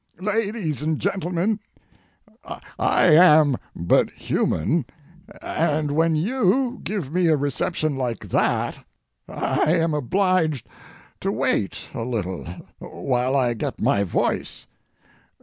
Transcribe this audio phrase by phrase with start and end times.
[0.19, 4.83] LADIES AND GENTLEMEN,—I am but human,
[5.43, 8.83] and when you, give me a reception like that
[9.29, 10.65] I am obliged
[11.19, 12.45] to wait a little
[12.79, 14.65] while I get my voice.